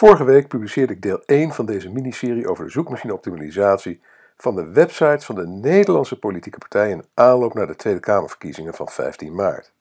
[0.00, 4.02] Vorige week publiceerde ik deel 1 van deze miniserie over de zoekmachine-optimalisatie
[4.36, 8.88] van de websites van de Nederlandse politieke partijen in aanloop naar de Tweede Kamerverkiezingen van
[8.88, 9.72] 15 maart.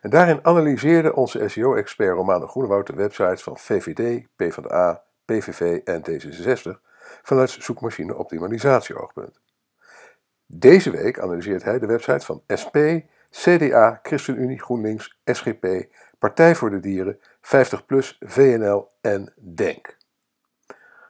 [0.00, 6.80] En daarin analyseerde onze SEO-expert Romano Groenewoud de websites van VVD, PvdA, PVV en D66
[7.22, 9.40] vanuit zoekmachine-optimalisatie-oogpunt.
[10.46, 12.76] Deze week analyseert hij de website van SP,
[13.30, 15.66] CDA, ChristenUnie, GroenLinks, SGP,
[16.22, 19.96] Partij voor de Dieren, 50PLUS, VNL en DENK.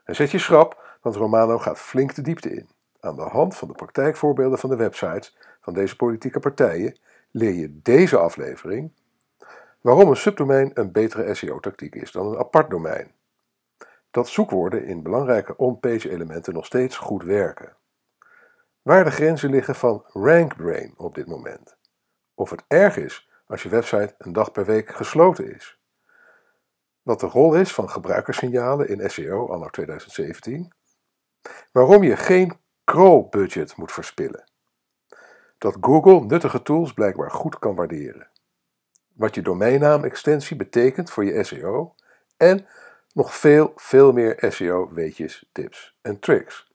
[0.05, 2.69] En zet je schrap, want Romano gaat flink de diepte in.
[3.01, 6.99] Aan de hand van de praktijkvoorbeelden van de websites van deze politieke partijen
[7.31, 8.93] leer je deze aflevering
[9.81, 13.13] waarom een subdomein een betere SEO-tactiek is dan een apart domein.
[14.11, 17.77] Dat zoekwoorden in belangrijke on-page elementen nog steeds goed werken.
[18.83, 21.77] Waar de grenzen liggen van RankBrain op dit moment.
[22.35, 25.79] Of het erg is als je website een dag per week gesloten is.
[27.03, 30.73] Wat de rol is van gebruikerssignalen in SEO anno 2017.
[31.73, 34.45] Waarom je geen crawl-budget moet verspillen.
[35.59, 38.29] Dat Google nuttige tools blijkbaar goed kan waarderen.
[39.13, 41.95] Wat je domeinnaam-extensie betekent voor je SEO.
[42.37, 42.67] En
[43.13, 46.73] nog veel, veel meer SEO-weetjes, tips en tricks.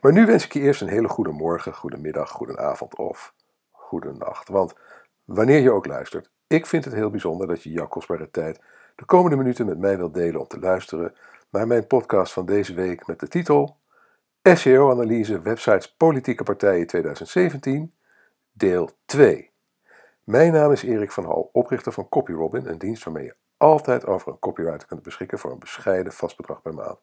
[0.00, 3.34] Maar nu wens ik je eerst een hele goede morgen, goede middag, goede avond of
[3.70, 4.48] goede nacht.
[4.48, 4.74] Want
[5.28, 8.60] wanneer je ook luistert, ik vind het heel bijzonder dat je jouw kostbare tijd
[8.96, 11.14] de komende minuten met mij wilt delen om te luisteren
[11.50, 13.76] naar mijn podcast van deze week met de titel
[14.42, 17.94] SEO-analyse websites politieke partijen 2017,
[18.52, 19.50] deel 2.
[20.24, 24.32] Mijn naam is Erik van Hal, oprichter van CopyRobin, een dienst waarmee je altijd over
[24.32, 26.98] een copywriter kunt beschikken voor een bescheiden vast bedrag per maand.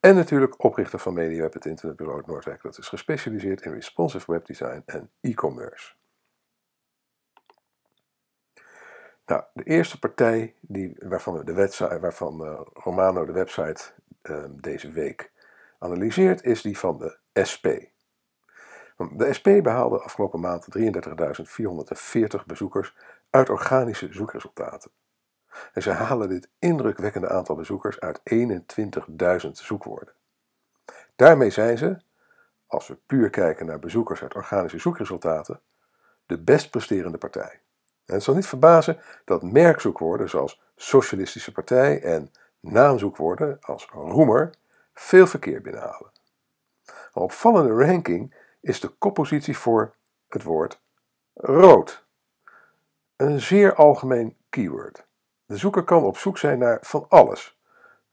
[0.00, 5.10] En natuurlijk oprichter van MediaWeb, het internetbureau Noordwijk, dat is gespecialiseerd in responsive webdesign en
[5.20, 5.92] e-commerce.
[9.26, 13.82] Nou, de eerste partij die, waarvan, de website, waarvan uh, Romano de website
[14.22, 15.32] uh, deze week
[15.78, 17.18] analyseert, is die van de
[17.50, 17.66] SP.
[18.96, 22.96] De SP behaalde afgelopen maand 33.440 bezoekers
[23.30, 24.90] uit organische zoekresultaten.
[25.72, 28.20] En ze halen dit indrukwekkende aantal bezoekers uit
[29.44, 30.14] 21.000 zoekwoorden.
[31.16, 32.02] Daarmee zijn ze,
[32.66, 35.60] als we puur kijken naar bezoekers uit organische zoekresultaten,
[36.26, 37.60] de best presterende partij.
[38.06, 42.30] Het zal niet verbazen dat merkzoekwoorden zoals Socialistische Partij en
[42.60, 44.54] naamzoekwoorden als roemer
[44.94, 46.10] veel verkeer binnenhalen.
[46.84, 49.94] Een opvallende ranking is de koppositie voor
[50.28, 50.80] het woord
[51.34, 52.04] rood.
[53.16, 55.06] Een zeer algemeen keyword.
[55.46, 57.60] De zoeker kan op zoek zijn naar van alles.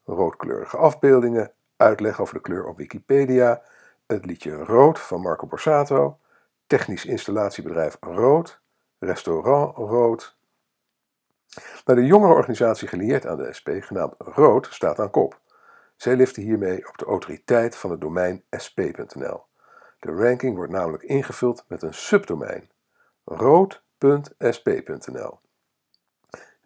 [0.05, 3.61] Roodkleurige afbeeldingen, uitleg over de kleur op Wikipedia,
[4.07, 6.17] het liedje Rood van Marco Borsato,
[6.67, 8.61] technisch installatiebedrijf Rood,
[8.99, 10.37] restaurant Rood.
[11.85, 15.39] Nou, de jongere organisatie gelieerd aan de SP, genaamd Rood, staat aan kop.
[15.95, 19.43] Zij liften hiermee op de autoriteit van het domein sp.nl.
[19.99, 22.69] De ranking wordt namelijk ingevuld met een subdomein,
[23.25, 24.59] rood.sp.nl.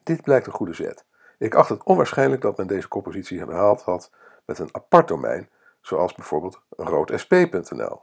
[0.04, 1.06] Dit blijkt een goede zet.
[1.38, 4.12] Ik acht het onwaarschijnlijk dat men deze compositie behaald had
[4.46, 5.50] met een apart domein,
[5.82, 8.02] zoals bijvoorbeeld roodsp.nl.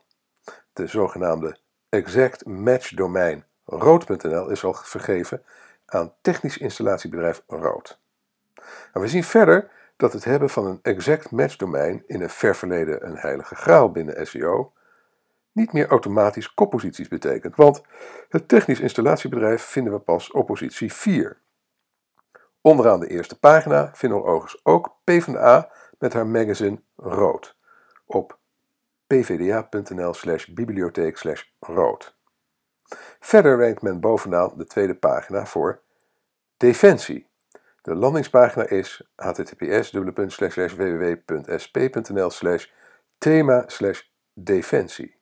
[0.72, 1.58] De zogenaamde
[1.88, 5.42] exact match domein rood.nl is al vergeven
[5.86, 8.00] aan technisch installatiebedrijf Rood.
[8.92, 13.06] we zien verder dat het hebben van een exact match domein in een ver verleden
[13.06, 14.72] een heilige graal binnen SEO
[15.52, 17.82] niet meer automatisch kopposities betekent, want
[18.28, 21.40] het technisch installatiebedrijf vinden we pas op positie 4.
[22.60, 27.56] Onderaan de eerste pagina vinden we overigens ook PvdA met haar magazine Rood
[28.06, 28.38] op
[29.06, 32.18] pvda.nl slash bibliotheek slash rood.
[33.20, 35.80] Verder rankt men bovenaan de tweede pagina voor
[36.56, 37.28] Defensie.
[37.82, 39.90] De landingspagina is https
[40.76, 42.30] www.sp.nl
[43.18, 43.66] thema
[44.34, 45.18] defensie.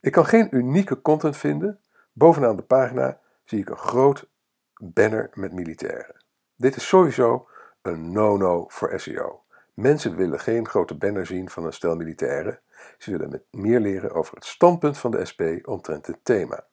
[0.00, 1.80] Ik kan geen unieke content vinden.
[2.12, 4.28] Bovenaan de pagina zie ik een groot
[4.74, 6.24] banner met militairen.
[6.56, 7.48] Dit is sowieso
[7.82, 9.42] een no-no voor SEO.
[9.74, 12.60] Mensen willen geen grote banner zien van een stel militairen.
[12.98, 16.66] Ze willen meer leren over het standpunt van de SP omtrent het thema.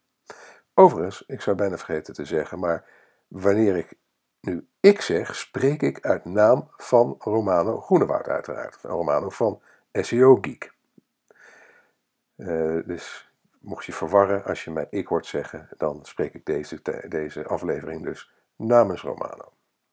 [0.73, 2.85] Overigens, ik zou bijna vergeten te zeggen, maar
[3.27, 3.93] wanneer ik
[4.41, 8.77] nu ik zeg, spreek ik uit naam van Romano Groenewoud uiteraard.
[8.81, 9.61] Romano van
[9.91, 10.73] SEO Geek.
[12.35, 16.81] Uh, dus mocht je verwarren als je mij ik hoort zeggen, dan spreek ik deze,
[17.07, 19.51] deze aflevering dus namens Romano.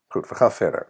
[0.09, 0.89] Goed, we gaan verder.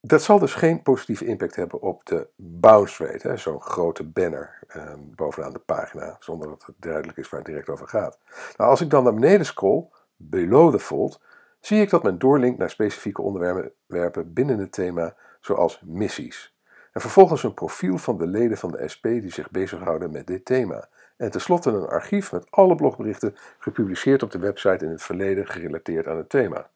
[0.00, 4.92] Dat zal dus geen positieve impact hebben op de bounce rate, zo'n grote banner eh,
[4.98, 8.18] bovenaan de pagina, zonder dat het duidelijk is waar het direct over gaat.
[8.56, 11.20] Nou, als ik dan naar beneden scroll, below the fold,
[11.60, 16.56] zie ik dat men doorlinkt naar specifieke onderwerpen binnen het thema, zoals missies.
[16.92, 20.44] En vervolgens een profiel van de leden van de SP die zich bezighouden met dit
[20.44, 20.88] thema.
[21.16, 26.06] En tenslotte een archief met alle blogberichten gepubliceerd op de website in het verleden gerelateerd
[26.06, 26.70] aan het thema.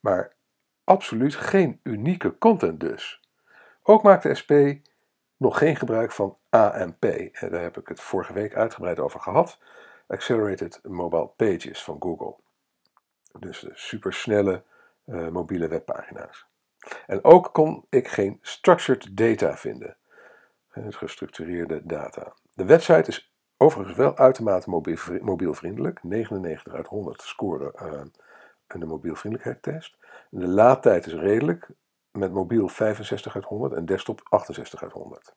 [0.00, 0.32] Maar
[0.88, 3.20] absoluut geen unieke content dus.
[3.82, 4.52] Ook maakt de SP
[5.36, 7.00] nog geen gebruik van AMP.
[7.40, 9.58] Daar heb ik het vorige week uitgebreid over gehad.
[10.06, 12.36] Accelerated Mobile Pages van Google.
[13.38, 14.64] Dus de supersnelle
[15.06, 16.46] uh, mobiele webpagina's.
[17.06, 19.96] En ook kon ik geen structured data vinden.
[20.68, 22.34] Het gestructureerde data.
[22.54, 24.70] De website is overigens wel uitermate
[25.20, 26.02] mobielvriendelijk.
[26.02, 28.02] 99 uit 100 scoren uh,
[28.66, 29.97] de mobielvriendelijkheidstest.
[30.30, 31.68] De laadtijd is redelijk,
[32.10, 35.34] met mobiel 65 uit 100 en desktop 68 uit 100.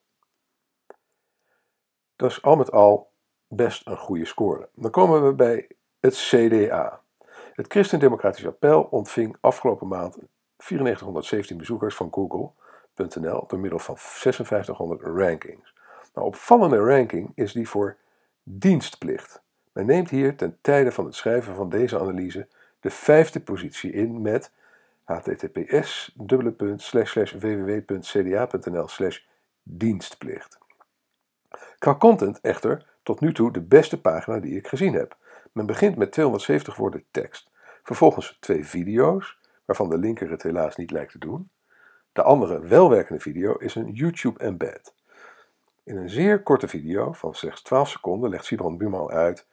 [2.15, 3.11] Dat is al met al
[3.47, 4.69] best een goede score.
[4.75, 5.67] Dan komen we bij
[5.99, 7.01] het CDA.
[7.53, 10.17] Het Christendemocratisch Appel ontving afgelopen maand
[10.57, 15.73] 9417 bezoekers van Google.nl door middel van 5600 rankings.
[16.13, 17.97] Nou, opvallende ranking is die voor
[18.43, 19.41] dienstplicht.
[19.73, 22.47] Men neemt hier ten tijde van het schrijven van deze analyse
[22.79, 24.51] de vijfde positie in met
[25.03, 26.13] https
[27.39, 28.87] www.cda.nl
[29.63, 30.57] dienstplicht.
[31.77, 35.17] Qua content echter tot nu toe de beste pagina die ik gezien heb.
[35.51, 37.51] Men begint met 270 woorden tekst,
[37.83, 41.49] vervolgens twee video's, waarvan de linker het helaas niet lijkt te doen.
[42.11, 44.93] De andere welwerkende video is een YouTube embed.
[45.83, 49.47] In een zeer korte video van slechts 12 seconden legt Sibrand Buma uit,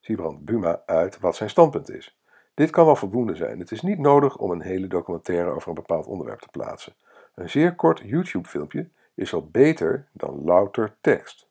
[0.00, 2.17] Sibrand Buma uit wat zijn standpunt is.
[2.58, 3.58] Dit kan wel voldoende zijn.
[3.58, 6.94] Het is niet nodig om een hele documentaire over een bepaald onderwerp te plaatsen.
[7.34, 11.48] Een zeer kort YouTube-filmpje is al beter dan louter tekst.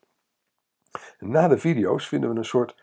[1.19, 2.75] Na de video's vinden we een soort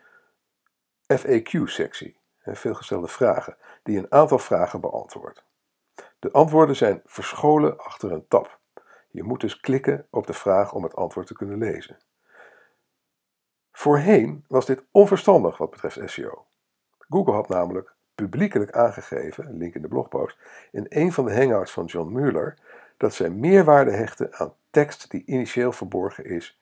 [1.13, 5.43] FAQ-sectie, veelgestelde vragen, die een aantal vragen beantwoordt.
[6.19, 8.59] De antwoorden zijn verscholen achter een tab.
[9.09, 11.97] Je moet dus klikken op de vraag om het antwoord te kunnen lezen.
[13.71, 16.45] Voorheen was dit onverstandig wat betreft SEO.
[17.09, 20.37] Google had namelijk publiekelijk aangegeven, link in de blogpost,
[20.71, 22.57] in een van de hangouts van John Mueller,
[22.97, 26.59] dat zij meer waarde hechten aan tekst die initieel verborgen is.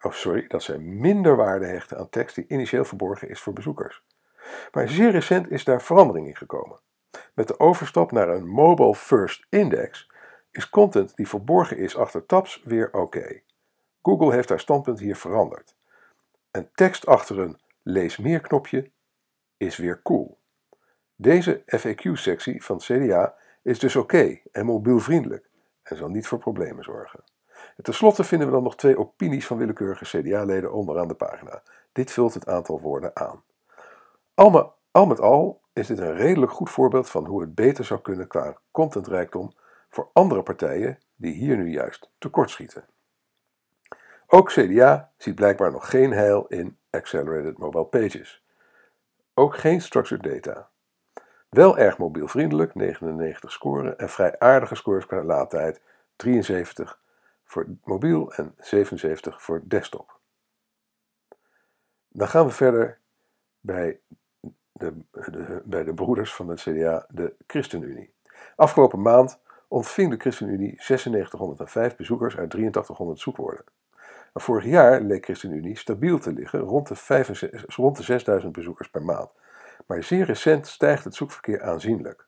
[0.00, 4.02] Oh, sorry, dat zij minder waarde hechten aan tekst die initieel verborgen is voor bezoekers.
[4.72, 6.78] Maar zeer recent is daar verandering in gekomen.
[7.34, 10.10] Met de overstap naar een Mobile First Index
[10.50, 13.40] is content die verborgen is achter tabs weer oké.
[14.02, 15.76] Google heeft haar standpunt hier veranderd.
[16.50, 18.90] En tekst achter een lees meer knopje
[19.56, 20.38] is weer cool.
[21.22, 25.48] Deze FAQ-sectie van CDA is dus oké en mobielvriendelijk
[25.82, 27.24] en zal niet voor problemen zorgen.
[27.76, 31.62] En tenslotte vinden we dan nog twee opinies van willekeurige CDA-leden onderaan de pagina.
[31.92, 33.42] Dit vult het aantal woorden aan.
[34.34, 38.00] Al, al met al is dit een redelijk goed voorbeeld van hoe het beter zou
[38.00, 39.52] kunnen qua contentrijkdom
[39.90, 42.84] voor andere partijen die hier nu juist tekortschieten.
[44.26, 48.44] Ook CDA ziet blijkbaar nog geen heil in Accelerated Mobile Pages.
[49.34, 50.70] Ook geen structured data.
[51.52, 55.80] Wel erg mobielvriendelijk, 99 scoren en vrij aardige scores qua laadtijd,
[56.16, 56.98] 73
[57.44, 60.18] voor mobiel en 77 voor desktop.
[62.08, 62.98] Dan gaan we verder
[63.60, 64.00] bij
[64.72, 68.14] de, de, bij de broeders van het CDA, de ChristenUnie.
[68.56, 69.38] Afgelopen maand
[69.68, 73.64] ontving de ChristenUnie 9605 bezoekers uit 8300 zoekwoorden.
[74.34, 79.02] Vorig jaar leek ChristenUnie stabiel te liggen rond de, 65, rond de 6000 bezoekers per
[79.02, 79.30] maand
[79.86, 82.26] maar zeer recent stijgt het zoekverkeer aanzienlijk.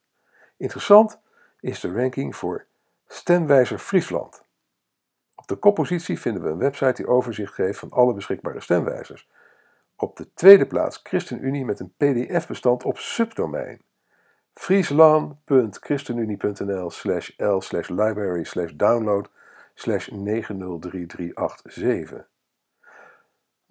[0.57, 1.21] Interessant
[1.61, 2.67] is de ranking voor
[3.07, 4.45] Stemwijzer Friesland.
[5.35, 9.29] Op de koppositie vinden we een website die overzicht geeft van alle beschikbare stemwijzers.
[9.97, 13.83] Op de tweede plaats ChristenUnie met een pdf-bestand op subdomein.
[14.55, 16.91] friesland.christenunie.nl
[17.37, 18.47] l library
[18.77, 19.31] download
[19.75, 22.29] slash 903387.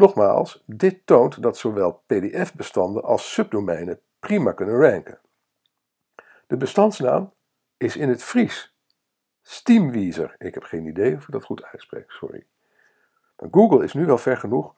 [0.04, 5.20] Nogmaals, dit toont dat zowel PDF-bestanden als subdomeinen prima kunnen ranken.
[6.48, 7.34] De bestandsnaam
[7.78, 8.76] is in het Fries.
[9.42, 10.36] Steamwiezer.
[10.38, 12.46] Ik heb geen idee of ik dat goed uitspreek, sorry.
[13.40, 14.76] Maar Google is nu wel ver genoeg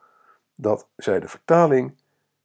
[0.54, 1.98] dat zij de vertaling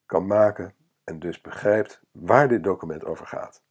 [0.05, 0.73] kan maken
[1.03, 3.63] en dus begrijpt waar dit document over gaat.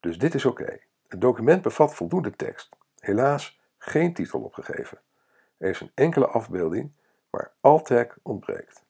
[0.00, 0.78] Dus dit is oké.
[1.08, 2.68] Het document bevat voldoende tekst.
[2.98, 5.00] Helaas geen titel opgegeven.
[5.56, 6.92] Er is een enkele afbeelding
[7.36, 8.84] maar Altec ontbreekt.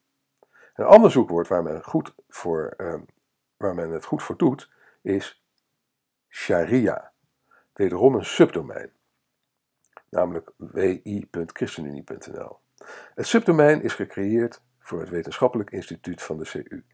[0.75, 2.95] Een ander zoekwoord waar men, goed voor, uh,
[3.57, 4.71] waar men het goed voor doet
[5.03, 5.45] is
[6.29, 7.13] Sharia.
[7.73, 8.93] Wederom een subdomein,
[10.09, 12.59] namelijk wi.christenunie.nl.
[13.15, 16.85] Het subdomein is gecreëerd voor het Wetenschappelijk Instituut van de CU.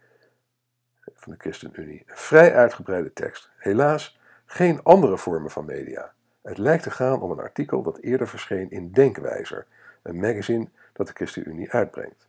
[1.14, 2.02] van de ChristenUnie.
[2.06, 3.50] Een vrij uitgebreide tekst.
[3.56, 6.14] Helaas geen andere vormen van media.
[6.42, 9.66] Het lijkt te gaan om een artikel dat eerder verscheen in Denkwijzer,
[10.02, 12.28] een magazine dat de ChristenUnie uitbrengt.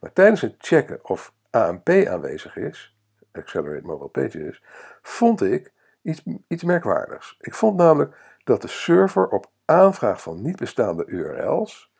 [0.00, 2.96] Maar tijdens het checken of ANP aanwezig is,
[3.32, 4.62] Accelerate Mobile Pages,
[5.02, 5.72] vond ik
[6.02, 7.36] iets, iets merkwaardigs.
[7.40, 11.92] Ik vond namelijk dat de server op aanvraag van niet bestaande URL's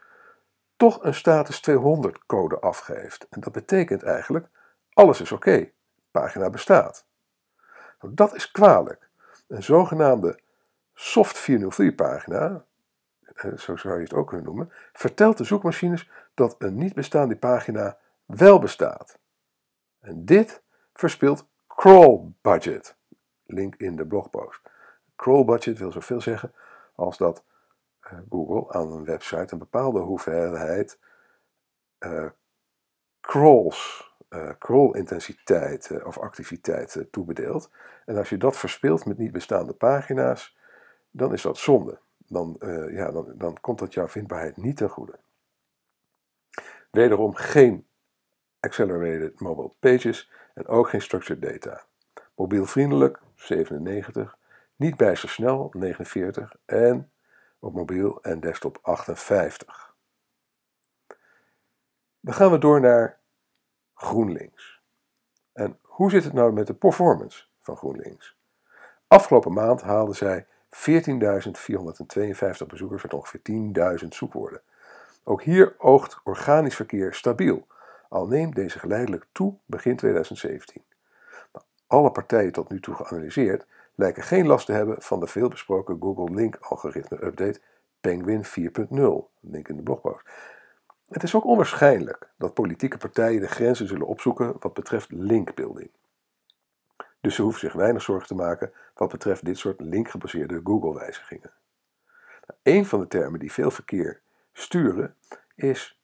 [0.76, 3.26] toch een status 200 code afgeeft.
[3.30, 4.48] En dat betekent eigenlijk,
[4.92, 5.70] alles is oké,
[6.10, 7.06] pagina bestaat.
[8.00, 9.08] Nou, dat is kwalijk.
[9.48, 10.40] Een zogenaamde
[10.94, 12.64] soft 403 pagina,
[13.57, 17.99] zo zou je het ook kunnen noemen, vertelt de zoekmachines dat een niet bestaande pagina
[18.25, 19.18] wel bestaat.
[20.00, 22.97] En dit verspilt crawl budget.
[23.47, 24.61] Link in de blogpost.
[25.16, 26.52] Crawl budget wil zoveel zeggen
[26.95, 27.45] als dat
[28.00, 30.99] eh, Google aan een website een bepaalde hoeveelheid
[31.99, 32.26] uh,
[33.21, 34.07] crawls,
[34.59, 37.71] crawl-intensiteit of activiteit toebedeelt.
[38.04, 40.57] En als je dat verspeelt met niet bestaande pagina's,
[41.11, 42.00] dan is dat zonde.
[42.28, 42.56] Dan,
[42.90, 45.18] ja, dan, dan komt dat jouw vindbaarheid niet ten goede.
[46.90, 47.87] Wederom geen
[48.61, 51.85] Accelerated Mobile Pages en ook geen Structured Data.
[52.35, 54.38] Mobielvriendelijk 97,
[54.76, 57.11] niet bijster snel 49 en
[57.58, 59.94] op mobiel en desktop 58.
[62.20, 63.20] Dan gaan we door naar
[63.94, 64.82] GroenLinks.
[65.52, 68.37] En hoe zit het nou met de performance van GroenLinks?
[69.06, 73.40] Afgelopen maand haalden zij 14.452 bezoekers met ongeveer
[74.02, 74.60] 10.000 zoekwoorden.
[75.25, 77.66] Ook hier oogt organisch verkeer stabiel,
[78.08, 80.82] al neemt deze geleidelijk toe begin 2017.
[81.87, 86.34] alle partijen tot nu toe geanalyseerd lijken geen last te hebben van de veelbesproken Google
[86.34, 87.60] Link algoritme update
[88.00, 88.50] Penguin 4.0,
[89.40, 90.26] link in de blogpost.
[91.08, 95.90] Het is ook onwaarschijnlijk dat politieke partijen de grenzen zullen opzoeken wat betreft linkbuilding.
[97.28, 101.52] Dus ze hoeven zich weinig zorgen te maken wat betreft dit soort linkgebaseerde Google-wijzigingen.
[102.47, 104.20] Nou, een van de termen die veel verkeer
[104.52, 105.14] sturen
[105.54, 106.00] is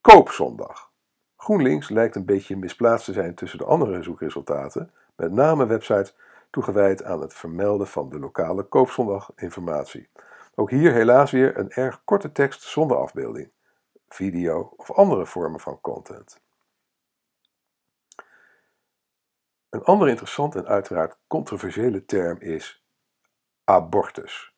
[0.00, 0.90] koopzondag.
[1.36, 6.16] GroenLinks lijkt een beetje misplaatst te zijn tussen de andere zoekresultaten, met name websites
[6.50, 10.08] toegewijd aan het vermelden van de lokale koopzondaginformatie.
[10.54, 13.50] Ook hier helaas weer een erg korte tekst zonder afbeelding,
[14.08, 16.42] video of andere vormen van content.
[19.74, 22.84] Een andere interessante en uiteraard controversiële term is
[23.64, 24.54] abortus.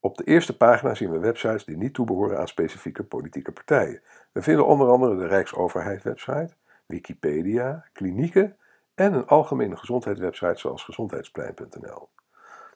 [0.00, 4.02] Op de eerste pagina zien we websites die niet toebehoren aan specifieke politieke partijen.
[4.32, 6.54] We vinden onder andere de Rijksoverheid website,
[6.86, 8.56] Wikipedia, klinieken
[8.94, 12.08] en een algemene gezondheidswebsite zoals gezondheidsplein.nl.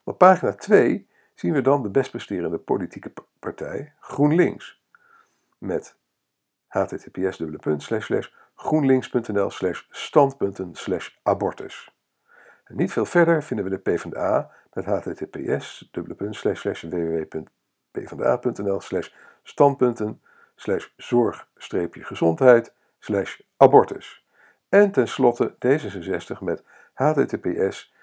[0.05, 4.83] Op pagina 2 zien we dan de best presterende politieke partij GroenLinks
[5.59, 5.97] met
[6.67, 7.39] https
[8.57, 9.51] groenlinks.nl
[9.91, 10.75] standpunten
[11.23, 11.95] abortus.
[12.65, 15.89] En niet veel verder vinden we de PvdA met https
[16.91, 18.81] www.pvda.nl
[19.43, 20.21] standpunten
[20.97, 22.75] zorg-gezondheid
[23.57, 24.25] abortus.
[24.69, 27.95] En tenslotte D66 met https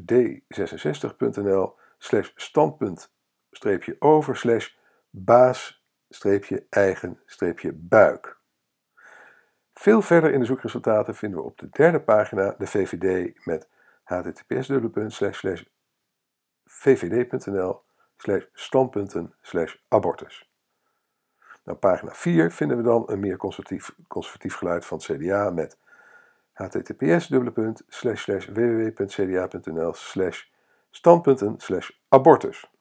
[0.00, 3.12] d66.nl slash standpunt
[3.98, 4.70] over slash
[5.10, 5.84] baas
[6.70, 7.20] eigen
[7.74, 8.42] buik.
[9.74, 13.68] Veel verder in de zoekresultaten vinden we op de derde pagina de VVD met
[14.04, 14.68] https
[16.64, 17.82] vvd.nl
[18.52, 19.34] standpunten
[19.88, 20.50] abortus.
[21.64, 25.78] Op pagina 4 vinden we dan een meer conservatief, conservatief geluid van het CDA met
[26.52, 27.28] https
[28.48, 29.94] www.cda.nl
[30.90, 31.56] standpunten
[32.08, 32.73] abortus.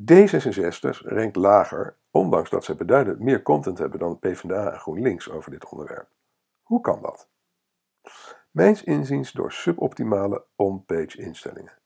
[0.00, 5.50] D66 rankt lager, ondanks dat ze beduidend meer content hebben dan PvdA en GroenLinks over
[5.50, 6.08] dit onderwerp.
[6.62, 7.28] Hoe kan dat?
[8.50, 11.78] Mijns inziens door suboptimale on-page instellingen.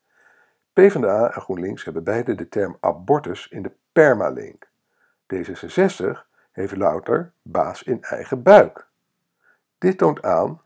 [0.73, 4.69] PvdA en GroenLinks hebben beide de term abortus in de permalink.
[5.35, 6.05] D66
[6.51, 8.87] heeft louter baas in eigen buik.
[9.77, 10.61] Dit toont aan,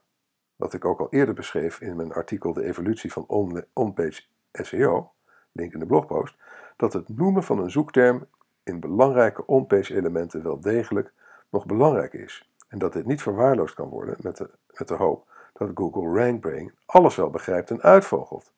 [0.55, 3.25] wat ik ook al eerder beschreef in mijn artikel De evolutie van
[3.73, 5.11] on-page SEO,
[5.51, 6.35] link in de blogpost,
[6.79, 8.27] dat het noemen van een zoekterm
[8.63, 11.13] in belangrijke on-page elementen wel degelijk
[11.49, 12.49] nog belangrijk is.
[12.67, 14.49] En dat dit niet verwaarloosd kan worden met de,
[14.85, 18.53] de hoop dat Google RankBrain alles wel begrijpt en uitvogelt.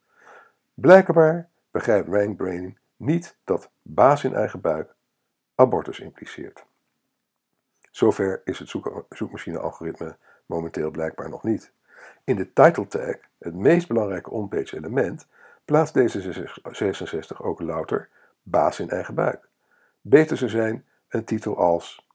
[0.74, 4.96] Blijkbaar begrijpt RankBrain niet dat baas in eigen buik
[5.56, 6.66] abortus impliceert.
[7.92, 11.72] Zover is het zoek zoekmachine-algoritme momenteel blijkbaar nog niet.
[12.24, 15.28] In de title tag, het meest belangrijke onpage element,
[15.65, 18.10] plaatst deze 66 ook louter
[18.44, 19.50] baas in eigen buik.
[20.01, 22.08] Beter zou zijn een titel als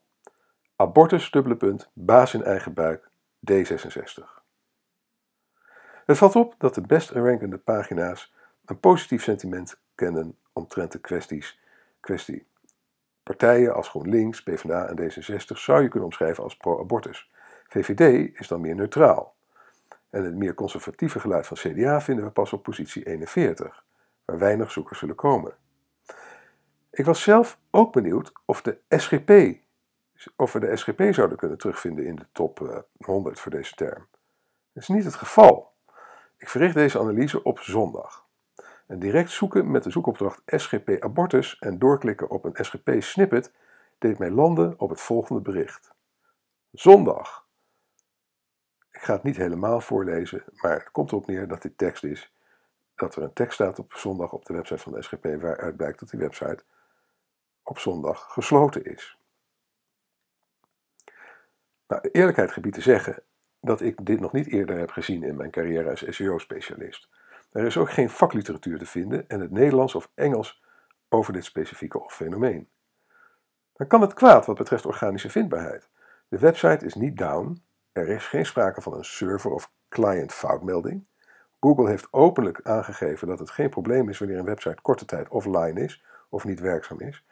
[0.77, 3.09] Abortus dubbele punt, baas in eigen buik,
[3.53, 4.37] D66.
[6.07, 8.35] Het valt op dat de best rankende pagina's
[8.65, 11.61] een positief sentiment kennen omtrent de kwesties,
[12.01, 12.47] kwestie.
[13.23, 17.31] Partijen als GroenLinks, PvdA en D66 zou je kunnen omschrijven als pro-abortus.
[17.69, 19.36] VVD is dan meer neutraal.
[20.11, 23.85] En het meer conservatieve geluid van CDA vinden we pas op positie 41,
[24.25, 25.55] waar weinig zoekers zullen komen.
[26.91, 29.57] Ik was zelf ook benieuwd of de SGP,
[30.37, 34.07] of we de SGP zouden kunnen terugvinden in de top 100 eh, voor deze term.
[34.73, 35.75] Dat is niet het geval.
[36.39, 38.27] Ik verricht deze analyse op zondag.
[38.87, 43.53] En direct zoeken met de zoekopdracht SGP abortus en doorklikken op een SGP snippet
[43.99, 45.95] deed mij landen op het volgende bericht.
[46.73, 47.46] Zondag.
[48.97, 52.33] Ik ga het niet helemaal voorlezen, maar het komt erop neer dat dit tekst is.
[52.95, 56.01] Dat er een tekst staat op zondag op de website van de SGP waaruit blijkt
[56.01, 56.65] dat die website
[57.63, 59.19] op zondag gesloten is.
[61.87, 63.23] Nou, de eerlijkheid gebied te zeggen
[63.61, 67.09] dat ik dit nog niet eerder heb gezien in mijn carrière als SEO-specialist.
[67.53, 70.63] Er is ook geen vakliteratuur te vinden in het Nederlands of Engels
[71.09, 72.69] over dit specifieke fenomeen.
[73.73, 75.89] Dan kan het kwaad wat betreft organische vindbaarheid.
[76.29, 77.65] De website is niet down,
[77.97, 81.09] er is geen sprake van een server- of client foutmelding.
[81.61, 85.81] Google heeft openlijk aangegeven dat het geen probleem is wanneer een website korte tijd offline
[85.81, 87.25] is of niet werkzaam is.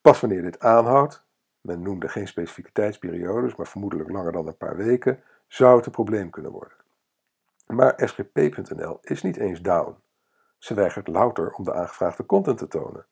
[0.00, 1.24] Pas wanneer dit aanhoudt,
[1.60, 5.92] men noemde geen specifieke tijdsperiodes, maar vermoedelijk langer dan een paar weken, zou het een
[5.92, 6.76] probleem kunnen worden.
[7.66, 9.96] Maar sgp.nl is niet eens down.
[10.58, 13.06] Ze weigert louter om de aangevraagde content te tonen.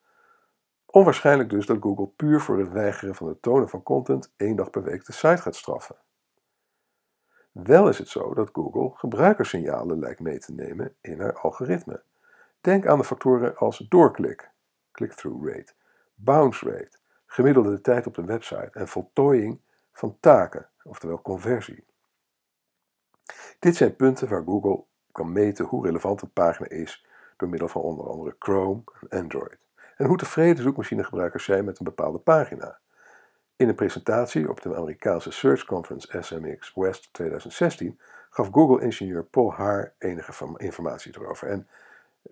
[0.86, 4.70] Onwaarschijnlijk dus dat Google puur voor het weigeren van het tonen van content één dag
[4.70, 5.96] per week de site gaat straffen.
[7.52, 12.02] Wel is het zo dat Google gebruikerssignalen lijkt mee te nemen in haar algoritme.
[12.60, 14.50] Denk aan de factoren als doorklik,
[14.92, 15.72] click-through rate,
[16.14, 19.60] bounce rate, gemiddelde tijd op een website en voltooiing
[19.92, 21.84] van taken, oftewel conversie.
[23.58, 27.06] Dit zijn punten waar Google kan meten hoe relevant een pagina is
[27.36, 29.58] door middel van onder andere Chrome en Android.
[29.96, 32.78] En hoe tevreden zoekmachinegebruikers zijn met een bepaalde pagina.
[33.62, 37.98] In een presentatie op de Amerikaanse Search Conference SMX West 2016
[38.30, 41.48] gaf Google-ingenieur Paul Haar enige informatie erover.
[41.48, 41.68] En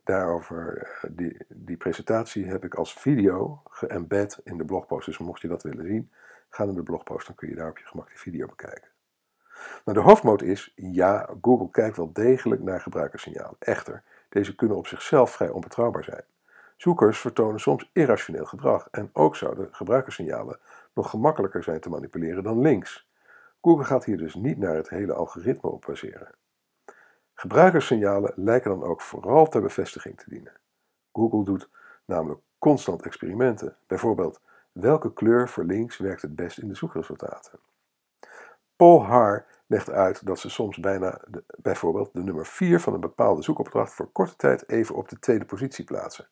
[0.04, 5.06] daarover, eh, die, die presentatie heb ik als video geëmbed in de blogpost.
[5.06, 6.10] Dus mocht je dat willen zien,
[6.48, 8.88] ga naar de blogpost, dan kun je daar op je gemak die video bekijken.
[9.84, 13.56] Nou, de hoofdmoot is, ja, Google kijkt wel degelijk naar gebruikerssignalen.
[13.58, 16.24] Echter, deze kunnen op zichzelf vrij onbetrouwbaar zijn.
[16.76, 20.58] Zoekers vertonen soms irrationeel gedrag en ook zouden gebruikerssignalen
[20.94, 23.08] nog gemakkelijker zijn te manipuleren dan links.
[23.60, 26.34] Google gaat hier dus niet naar het hele algoritme op baseren.
[27.34, 30.52] Gebruikerssignalen lijken dan ook vooral ter bevestiging te dienen.
[31.12, 31.68] Google doet
[32.04, 33.76] namelijk constant experimenten.
[33.86, 34.40] Bijvoorbeeld,
[34.72, 37.58] welke kleur voor links werkt het best in de zoekresultaten?
[38.76, 41.20] Paul Haar legt uit dat ze soms bijna
[41.56, 45.44] bijvoorbeeld de nummer 4 van een bepaalde zoekopdracht voor korte tijd even op de tweede
[45.44, 46.28] positie plaatsen.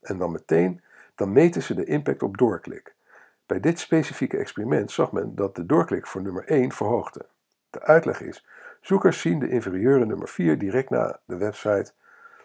[0.00, 0.82] En dan meteen,
[1.14, 2.94] dan meten ze de impact op doorklik.
[3.46, 7.26] Bij dit specifieke experiment zag men dat de doorklik voor nummer 1 verhoogde.
[7.70, 8.46] De uitleg is,
[8.80, 11.92] zoekers zien de inferieure nummer 4 direct na de website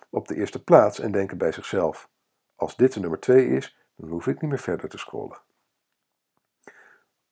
[0.10, 2.10] op de eerste plaats en denken bij zichzelf,
[2.56, 5.38] als dit de nummer 2 is, dan hoef ik niet meer verder te scrollen.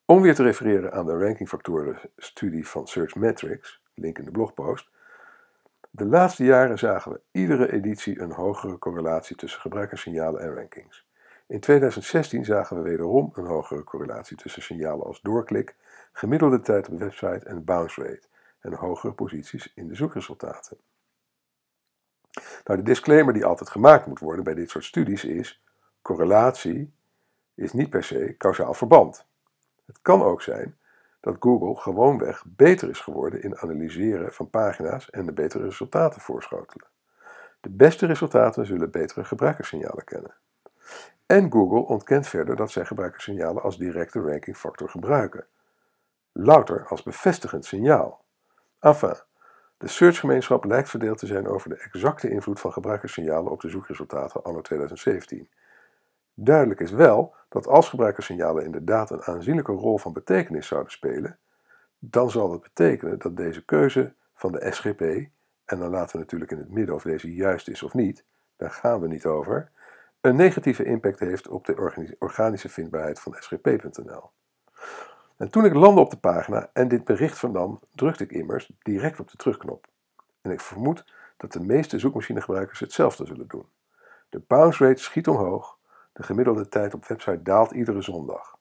[0.06, 4.90] Om weer te refereren aan de rankingfactoren-studie van Searchmetrics, link in de blogpost.
[5.90, 11.05] De laatste jaren zagen we iedere editie een hogere correlatie tussen gebruikerssignalen en rankings.
[11.48, 15.76] In 2016 zagen we wederom een hogere correlatie tussen signalen als doorklik,
[16.12, 18.28] gemiddelde tijd op de website en bounce rate
[18.60, 20.78] en hogere posities in de zoekresultaten.
[22.64, 25.64] Nou, de disclaimer die altijd gemaakt moet worden bij dit soort studies is:
[26.02, 26.94] correlatie
[27.54, 29.26] is niet per se kausaal verband.
[29.86, 30.78] Het kan ook zijn
[31.20, 36.88] dat Google gewoonweg beter is geworden in analyseren van pagina's en de betere resultaten voorschotelen.
[37.62, 40.36] De beste resultaten zullen betere gebruikerssignalen kennen.
[41.26, 45.46] En Google ontkent verder dat zij gebruikerssignalen als directe rankingfactor gebruiken.
[46.32, 48.24] Louter als bevestigend signaal.
[48.80, 49.16] Enfin,
[49.78, 54.44] de searchgemeenschap lijkt verdeeld te zijn over de exacte invloed van gebruikerssignalen op de zoekresultaten
[54.44, 55.50] anno 2017.
[56.34, 61.38] Duidelijk is wel dat als gebruikerssignalen inderdaad een aanzienlijke rol van betekenis zouden spelen,
[62.00, 65.02] dan zal dat betekenen dat deze keuze van de SGP,
[65.66, 68.24] en dan laten we natuurlijk in het midden of deze juist is of niet,
[68.56, 69.72] daar gaan we niet over,
[70.26, 74.30] een negatieve impact heeft op de organische vindbaarheid van sgp.nl.
[75.38, 79.20] En toen ik landde op de pagina en dit bericht vernam, drukte ik immers direct
[79.20, 79.88] op de terugknop.
[80.42, 81.06] En ik vermoed
[81.38, 83.66] dat de meeste zoekmachinegebruikers hetzelfde zullen doen.
[84.30, 85.78] De bounce rate schiet omhoog,
[86.14, 88.58] de gemiddelde tijd op website daalt iedere zondag.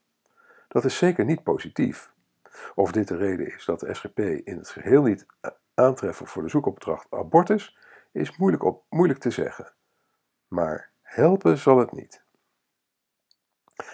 [0.69, 2.13] Dat is zeker niet positief.
[2.75, 5.27] Of dit de reden is dat de SGP in het geheel niet
[5.75, 7.79] aantreffen voor de zoekopdracht abortus,
[8.13, 9.73] is moeilijk, op, moeilijk te zeggen.
[10.49, 12.23] Maar helpen zal het niet.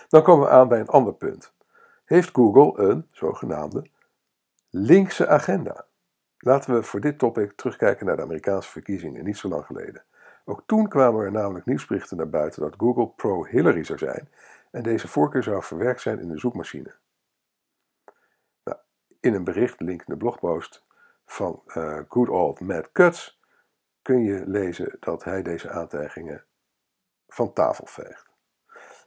[0.08, 1.54] Dan komen we aan bij een ander punt.
[2.04, 3.86] Heeft Google een zogenaamde
[4.70, 5.86] linkse agenda?
[6.38, 10.04] Laten we voor dit topic terugkijken naar de Amerikaanse verkiezingen niet zo lang geleden.
[10.44, 14.28] Ook toen kwamen er namelijk nieuwsberichten naar buiten dat Google pro-Hillary zou zijn
[14.70, 16.94] en deze voorkeur zou verwerkt zijn in de zoekmachine.
[18.64, 18.78] Nou,
[19.20, 20.84] in een bericht, link in de blogpost
[21.24, 23.40] van uh, good old Matt Cutts,
[24.02, 26.44] kun je lezen dat hij deze aantijgingen
[27.34, 28.28] van tafel veegt.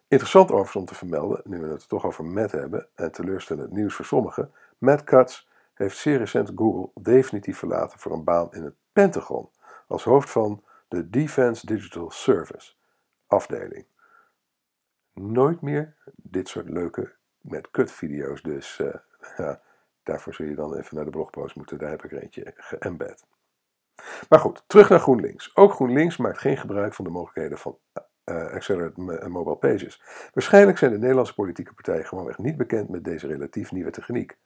[0.07, 3.95] Interessant overigens om te vermelden, nu we het toch over Matt hebben en teleurstellend nieuws
[3.95, 8.75] voor sommigen, Matt Cutts heeft zeer recent Google definitief verlaten voor een baan in het
[8.91, 9.49] Pentagon
[9.87, 12.73] als hoofd van de Defense Digital Service
[13.27, 13.85] afdeling.
[15.13, 18.77] Nooit meer dit soort leuke met cut video's, dus
[19.37, 19.61] ja,
[20.03, 23.25] daarvoor zul je dan even naar de blogpost moeten, daar heb ik er eentje geëmbed.
[24.29, 25.55] Maar goed, terug naar GroenLinks.
[25.55, 27.77] Ook GroenLinks maakt geen gebruik van de mogelijkheden van
[28.25, 30.01] uh, Accelerated Mobile Pages.
[30.33, 34.37] Waarschijnlijk zijn de Nederlandse politieke partijen gewoonweg niet bekend met deze relatief nieuwe techniek.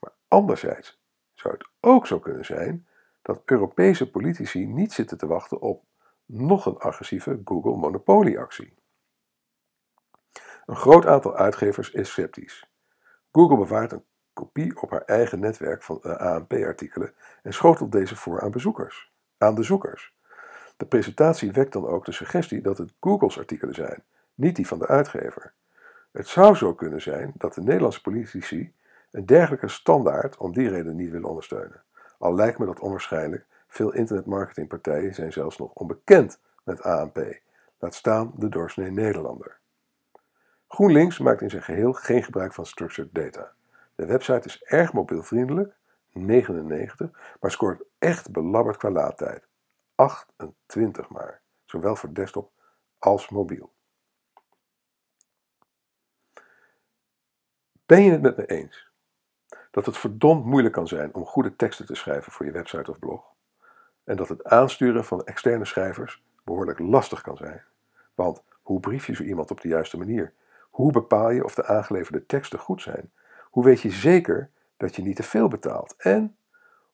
[0.00, 1.00] Maar anderzijds
[1.34, 2.86] zou het ook zo kunnen zijn
[3.22, 5.84] dat Europese politici niet zitten te wachten op
[6.26, 8.74] nog een agressieve Google-monopolieactie.
[10.66, 12.68] Een groot aantal uitgevers is sceptisch.
[13.32, 18.40] Google bewaart een kopie op haar eigen netwerk van eh, ANP-artikelen en schotelt deze voor
[18.40, 20.14] aan bezoekers, aan de zoekers.
[20.84, 24.02] De presentatie wekt dan ook de suggestie dat het Google's artikelen zijn,
[24.34, 25.52] niet die van de uitgever.
[26.12, 28.72] Het zou zo kunnen zijn dat de Nederlandse politici
[29.10, 31.82] een dergelijke standaard om die reden niet willen ondersteunen.
[32.18, 37.38] Al lijkt me dat onwaarschijnlijk, veel internetmarketingpartijen zijn zelfs nog onbekend met ANP,
[37.78, 39.58] laat staan de doorsnee Nederlander.
[40.68, 43.52] GroenLinks maakt in zijn geheel geen gebruik van structured data.
[43.94, 45.74] De website is erg mobielvriendelijk,
[46.12, 49.46] 99, maar scoort echt belabberd qua laadtijd.
[49.94, 52.52] 28 maar, zowel voor desktop
[52.98, 53.72] als mobiel.
[57.86, 58.92] Ben je het met me eens
[59.70, 62.98] dat het verdomd moeilijk kan zijn om goede teksten te schrijven voor je website of
[62.98, 63.32] blog?
[64.04, 67.64] En dat het aansturen van externe schrijvers behoorlijk lastig kan zijn?
[68.14, 70.32] Want hoe brief je zo iemand op de juiste manier?
[70.70, 73.12] Hoe bepaal je of de aangeleverde teksten goed zijn?
[73.50, 75.94] Hoe weet je zeker dat je niet te veel betaalt?
[75.96, 76.36] En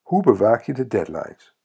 [0.02, 1.56] hoe bewaak je de deadlines?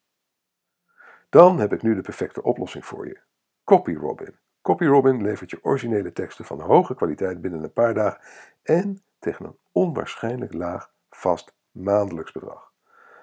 [1.36, 3.20] Dan heb ik nu de perfecte oplossing voor je.
[3.64, 4.36] CopyRobin.
[4.62, 8.22] CopyRobin levert je originele teksten van hoge kwaliteit binnen een paar dagen
[8.64, 12.72] en tegen een onwaarschijnlijk laag vast maandelijks bedrag.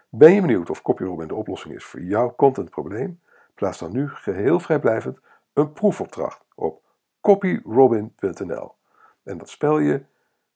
[0.09, 3.21] Ben je benieuwd of CopyRobin de oplossing is voor jouw contentprobleem?
[3.55, 5.19] Plaats dan nu geheel vrijblijvend
[5.53, 6.83] een proefopdracht op
[7.21, 8.75] copyrobin.nl.
[9.23, 10.05] En dat spel je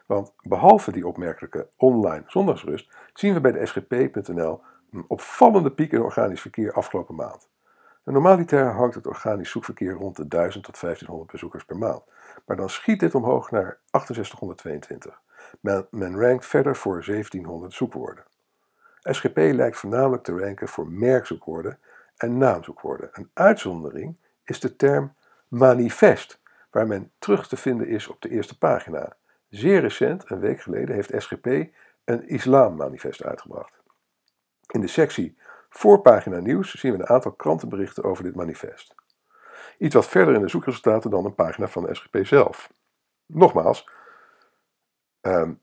[0.06, 6.02] Want behalve die opmerkelijke online zondagsrust zien we bij de SGP.nl een opvallende piek in
[6.02, 7.48] organisch verkeer afgelopen maand.
[8.04, 12.02] normaliter hangt het organisch zoekverkeer rond de 1000 tot 1500 bezoekers per maand.
[12.44, 15.20] Maar dan schiet dit omhoog naar 6822.
[15.60, 18.24] Men, men rankt verder voor 1700 zoekwoorden.
[19.02, 21.78] SGP lijkt voornamelijk te ranken voor merkzoekwoorden
[22.16, 23.08] en naamzoekwoorden.
[23.12, 25.14] Een uitzondering is de term
[25.48, 29.16] manifest, waar men terug te vinden is op de eerste pagina.
[29.48, 31.46] Zeer recent, een week geleden, heeft SGP
[32.04, 33.82] een islammanifest uitgebracht.
[34.66, 38.94] In de sectie Voorpagina nieuws zien we een aantal krantenberichten over dit manifest.
[39.78, 42.72] Iets wat verder in de zoekresultaten dan een pagina van de SGP zelf.
[43.26, 43.88] Nogmaals,
[45.20, 45.54] ehm,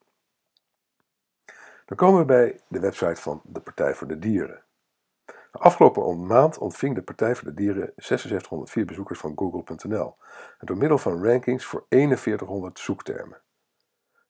[1.91, 4.63] Dan komen we bij de website van de Partij voor de Dieren.
[5.25, 10.17] De afgelopen maand ontving de Partij voor de Dieren 7604 bezoekers van Google.nl
[10.59, 13.41] en door middel van rankings voor 4100 zoektermen.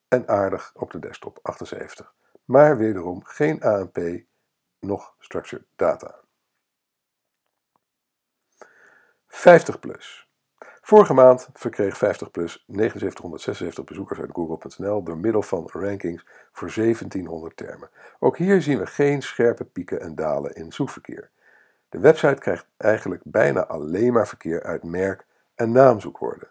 [0.09, 2.13] en aardig op de desktop, 78.
[2.45, 3.97] Maar wederom geen ANP,
[4.79, 6.15] nog structured data.
[9.27, 10.29] 50 plus.
[10.81, 17.57] Vorige maand verkreeg 50 plus 7976 bezoekers uit Google.nl door middel van rankings voor 1700
[17.57, 17.89] termen.
[18.19, 21.29] Ook hier zien we geen scherpe pieken en dalen in zoekverkeer.
[21.89, 26.49] De website krijgt eigenlijk bijna alleen maar verkeer uit merk- en naamzoekwoorden.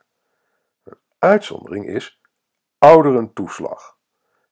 [0.84, 2.17] Een uitzondering is
[2.78, 3.96] ouderentoeslag.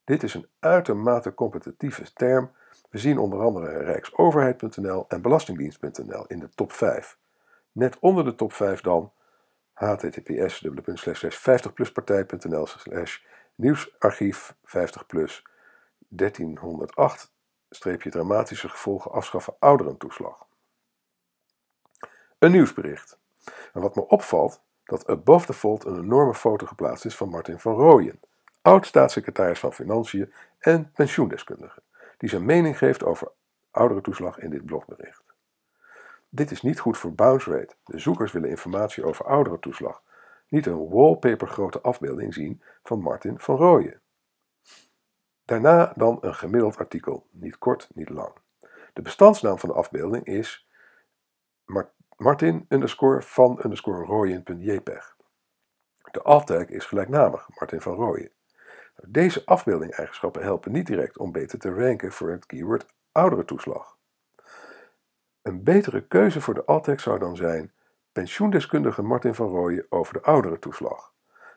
[0.05, 2.51] Dit is een uitermate competitieve term.
[2.91, 7.19] We zien onder andere rijksoverheid.nl en belastingdienst.nl in de top 5.
[7.73, 9.13] Net onder de top 5 dan
[9.73, 10.67] https
[11.35, 13.19] 50pluspartij.nl slash
[13.55, 15.43] nieuwsarchief 50 plus
[16.09, 17.35] 1308
[18.11, 20.47] dramatische gevolgen afschaffen ouderentoeslag.
[22.39, 23.19] Een nieuwsbericht.
[23.73, 27.59] En wat me opvalt, dat above the fold een enorme foto geplaatst is van Martin
[27.59, 28.21] van Rooyen,
[28.63, 31.83] oud-staatssecretaris van Financiën en pensioendeskundige,
[32.17, 33.33] die zijn mening geeft over
[33.71, 35.25] ouderentoeslag in dit blogbericht.
[36.29, 37.75] Dit is niet goed voor bounce rate.
[37.85, 40.03] De zoekers willen informatie over ouderentoeslag,
[40.49, 44.01] niet een wallpapergrote afbeelding zien van Martin van Rooyen.
[45.45, 48.33] Daarna dan een gemiddeld artikel, niet kort, niet lang.
[48.93, 50.66] De bestandsnaam van de afbeelding is
[52.17, 55.17] Martin underscore van underscore Rooyen.jpg.
[56.11, 58.31] De alt is gelijknamig, Martin van Rooyen.
[59.07, 63.99] Deze afbeelding-eigenschappen helpen niet direct om beter te ranken voor het keyword ouderentoeslag.
[65.43, 67.73] Een betere keuze voor de alt zou dan zijn
[68.13, 71.13] pensioendeskundige Martin van Rooyen over de ouderentoeslag.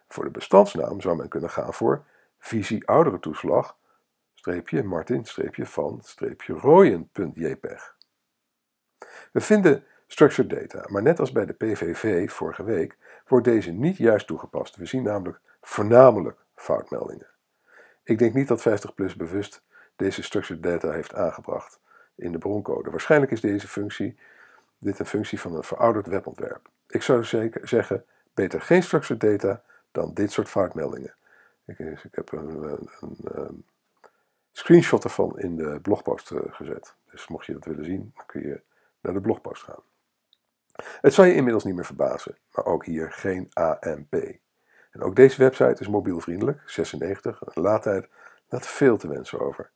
[0.08, 2.06] Voor de bestandsnaam zou men kunnen gaan voor
[2.40, 3.78] visie ouderentoeslag,
[4.34, 7.96] streepje Martin, streepje van, streepje Rooyen.jpg.
[9.32, 13.98] We vinden structured data, maar net als bij de PVV vorige week wordt deze niet
[13.98, 14.76] juist toegepast.
[14.76, 17.28] We zien namelijk voornamelijk foutmeldingen.
[18.04, 19.62] Ik denk niet dat 50PLUS bewust
[19.96, 21.80] deze structured data heeft aangebracht
[22.16, 22.90] in de broncode.
[22.90, 24.20] Waarschijnlijk is deze functie
[24.78, 26.70] dit een functie van een verouderd webontwerp.
[26.88, 31.14] Ik zou zeker zeggen, beter geen structured data dan dit soort foutmeldingen.
[31.66, 32.90] Ik, ik heb een, een,
[33.22, 33.66] een,
[34.52, 36.96] screenshot ervan in de blogpost eh, gezet.
[37.12, 38.62] Dus mocht je dat willen zien, dan kun je
[39.02, 39.84] naar de blogpost gaan.
[41.02, 44.14] Het zal je inmiddels niet meer verbazen, maar ook hier geen AMP.
[44.92, 48.10] En ook deze website is mobielvriendelijk, 96, een laadtijd
[48.48, 49.72] laat veel te wensen over.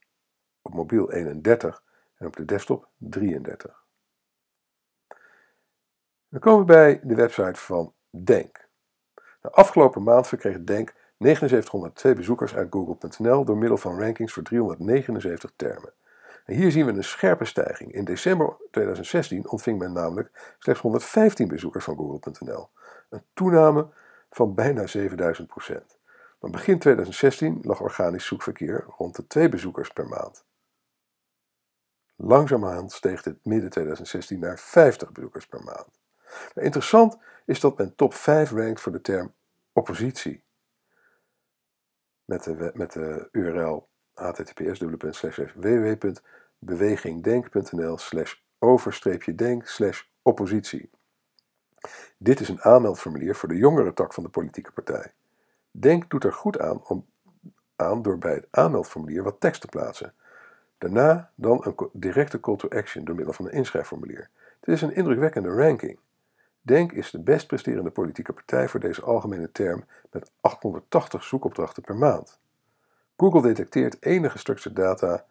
[0.62, 1.82] Op mobiel 31
[2.16, 3.84] en op de desktop 33.
[6.28, 8.68] Dan komen we bij de website van Denk.
[9.40, 15.52] De afgelopen maand verkreeg Denk 7902 bezoekers uit Google.nl door middel van rankings voor 379
[15.56, 15.92] termen.
[16.44, 17.92] Hier zien we een scherpe stijging.
[17.92, 22.68] In december 2016 ontving men namelijk slechts 115 bezoekers van Google.nl.
[23.10, 23.88] Een toename
[24.30, 25.98] van bijna 7000 procent.
[26.40, 30.44] Maar begin 2016 lag organisch zoekverkeer rond de 2 bezoekers per maand.
[32.16, 35.88] Langzaamaan steeg dit midden 2016 naar 50 bezoekers per maand.
[36.54, 39.34] Maar interessant is dat men top 5 rankt voor de term
[39.72, 40.42] oppositie.
[42.24, 44.78] Met de, met de URL https
[45.54, 50.90] www.bewegingdenk.nl slash over-denk slash oppositie.
[52.16, 55.12] Dit is een aanmeldformulier voor de jongere tak van de politieke partij.
[55.70, 57.06] Denk doet er goed aan, om,
[57.76, 60.14] aan door bij het aanmeldformulier wat tekst te plaatsen.
[60.78, 64.28] Daarna dan een directe call to action door middel van een inschrijfformulier.
[64.60, 65.98] Dit is een indrukwekkende ranking.
[66.60, 71.96] Denk is de best presterende politieke partij voor deze algemene term met 880 zoekopdrachten per
[71.96, 72.38] maand.
[73.16, 75.24] Google detecteert enige structured data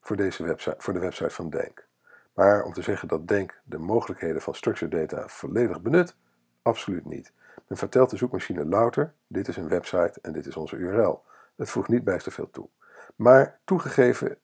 [0.00, 1.86] voor, deze website, voor de website van Denk.
[2.34, 6.16] Maar om te zeggen dat Denk de mogelijkheden van structured data volledig benut,
[6.62, 7.32] absoluut niet.
[7.68, 11.22] Men vertelt de zoekmachine louter, dit is een website en dit is onze URL.
[11.56, 12.68] Het voegt niet bijster veel toe.
[13.16, 14.38] Maar toegegeven,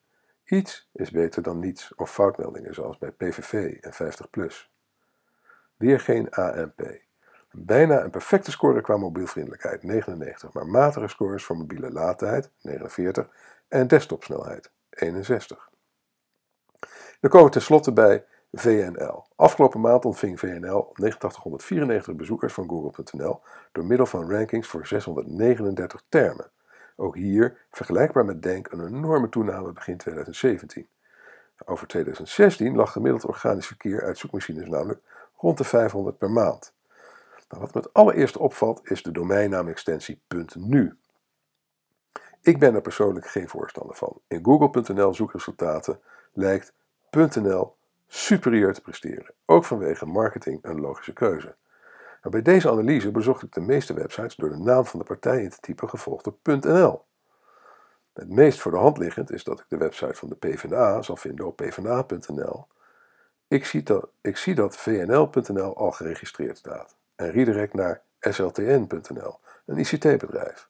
[0.44, 4.68] iets is beter dan niets of foutmeldingen zoals bij PVV en 50PLUS.
[5.77, 7.01] Weer geen ANP.
[7.52, 13.28] Bijna een perfecte score qua mobielvriendelijkheid, 99, maar matige scores voor mobiele laadtijd, 49,
[13.68, 15.70] en desktopsnelheid, 61.
[17.20, 19.24] Dan komen we tenslotte bij VNL.
[19.36, 23.40] Afgelopen maand ontving VNL 8994 bezoekers van Google.nl
[23.72, 26.50] door middel van rankings voor 639 termen.
[26.96, 30.88] Ook hier, vergelijkbaar met Denk, een enorme toename begin 2017.
[31.64, 35.00] Over 2016 lag gemiddeld organisch verkeer uit zoekmachines namelijk
[35.36, 36.74] rond de 500 per maand.
[37.50, 40.22] Nou, wat me het allereerst opvalt is de domeinnaamextensie
[40.56, 40.98] .nu.
[42.42, 44.20] Ik ben er persoonlijk geen voorstander van.
[44.28, 46.00] In Google.nl zoekresultaten
[46.32, 46.72] lijkt
[47.10, 51.56] .nl superieur te presteren, ook vanwege marketing een logische keuze.
[52.22, 55.42] Maar bij deze analyse bezocht ik de meeste websites door de naam van de partij
[55.42, 57.04] in te typen gevolgd door .nl.
[58.12, 61.16] Het meest voor de hand liggend is dat ik de website van de PvdA zal
[61.16, 62.66] vinden op pvda.nl.
[63.48, 69.78] Ik zie dat, ik zie dat vnl.nl al geregistreerd staat en redirect naar sltn.nl, een
[69.78, 70.68] ICT-bedrijf.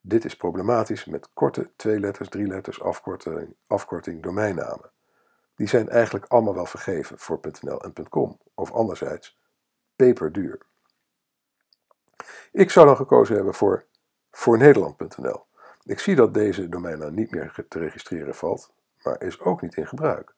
[0.00, 4.90] Dit is problematisch met korte twee letters, drie letters afkorting, afkorting domeinnamen.
[5.54, 9.38] Die zijn eigenlijk allemaal wel vergeven voor .nl en .com, of anderzijds
[9.96, 10.58] peperduur.
[12.52, 13.84] Ik zou dan gekozen hebben voor
[14.30, 15.44] voornederland.nl.
[15.84, 19.86] Ik zie dat deze domeinnaam niet meer te registreren valt, maar is ook niet in
[19.86, 20.34] gebruik.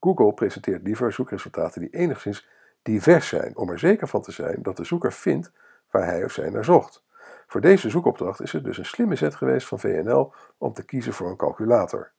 [0.00, 2.48] Google presenteert liever zoekresultaten die enigszins
[2.84, 5.52] divers zijn, om er zeker van te zijn dat de zoeker vindt
[5.90, 7.02] waar hij of zij naar zocht.
[7.46, 11.12] Voor deze zoekopdracht is het dus een slimme zet geweest van VNL om te kiezen
[11.12, 12.12] voor een calculator.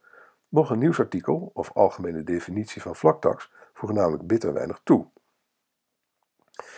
[0.50, 5.08] Nog een nieuwsartikel, of algemene definitie van vlaktax, voegt namelijk bitter weinig toe.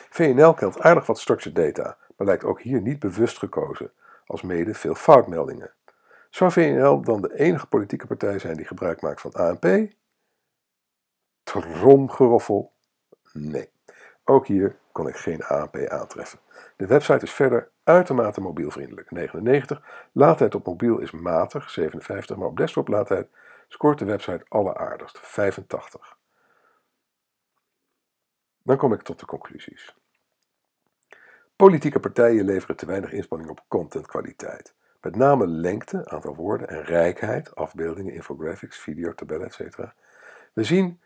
[0.09, 3.91] VNL kent aardig wat structured data, maar lijkt ook hier niet bewust gekozen,
[4.25, 5.73] als mede veel foutmeldingen.
[6.29, 9.91] Zou VNL dan de enige politieke partij zijn die gebruik maakt van ANP?
[11.43, 12.73] Tromgeroffel?
[13.33, 13.69] Nee.
[14.29, 16.39] Ook hier kon ik geen ANP aantreffen.
[16.75, 19.11] De website is verder uitermate mobielvriendelijk.
[19.11, 19.81] 99.
[20.11, 23.29] Laadtijd op mobiel is matig, 57, maar op desktop laadtijd
[23.67, 26.17] scoort de website alleraardigst, 85.
[28.63, 29.95] Dan kom ik tot de conclusies.
[31.55, 34.75] Politieke partijen leveren te weinig inspanning op contentkwaliteit.
[35.01, 39.77] Met name lengte, aantal woorden en rijkheid, afbeeldingen, infographics, video, tabellen, etc.
[40.53, 41.01] We zien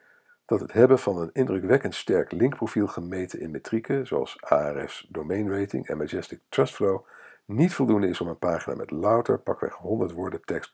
[0.52, 5.88] dat het hebben van een indrukwekkend sterk linkprofiel gemeten in metrieken zoals Ahrefs domain rating
[5.88, 7.06] en Majestic Trust Flow
[7.46, 10.74] niet voldoende is om een pagina met louter pakweg 100 woorden tekst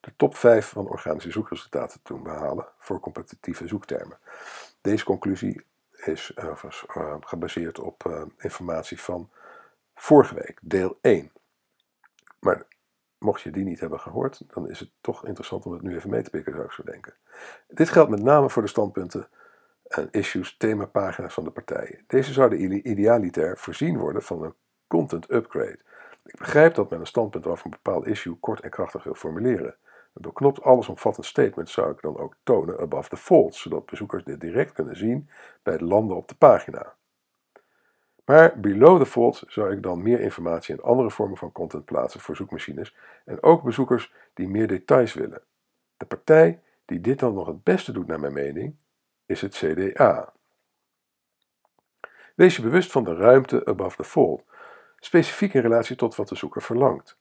[0.00, 4.18] de top 5 van organische zoekresultaten te doen behalen voor competitieve zoektermen.
[4.80, 6.64] Deze conclusie is uh,
[7.20, 9.30] gebaseerd op uh, informatie van
[9.94, 11.32] vorige week, deel 1.
[12.38, 12.66] Maar
[13.20, 16.10] mocht je die niet hebben gehoord, dan is het toch interessant om het nu even
[16.10, 17.14] mee te pikken, zou ik zo denken.
[17.68, 19.28] Dit geldt met name voor de standpunten
[19.82, 22.04] en issues, themapagina's van de partijen.
[22.06, 24.54] Deze zouden idealiter voorzien worden van een
[24.86, 25.78] content upgrade.
[26.24, 29.76] Ik begrijp dat men een standpunt over een bepaald issue kort en krachtig wil formuleren.
[30.14, 34.40] Een beknopt allesomvattend statement zou ik dan ook tonen above the fold, zodat bezoekers dit
[34.40, 35.28] direct kunnen zien
[35.62, 36.94] bij het landen op de pagina.
[38.30, 42.20] Maar below the fold zou ik dan meer informatie en andere vormen van content plaatsen
[42.20, 45.42] voor zoekmachines en ook bezoekers die meer details willen.
[45.96, 48.76] De partij die dit dan nog het beste doet naar mijn mening,
[49.26, 50.32] is het CDA.
[52.34, 54.44] Wees je bewust van de ruimte above the fold,
[54.98, 57.18] specifiek in relatie tot wat de zoeker verlangt.